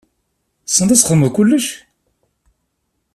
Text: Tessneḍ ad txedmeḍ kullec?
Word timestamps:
Tessneḍ 0.65 0.89
ad 0.91 0.99
txedmeḍ 0.99 1.29
kullec? 1.35 1.67